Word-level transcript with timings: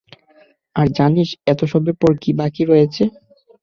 আর 0.75 0.87
জানিস, 0.97 1.29
এতসবের 1.47 1.95
পরে 2.01 2.15
কী 2.23 2.31
বাকি 2.39 2.63
রয়েছে? 2.65 3.03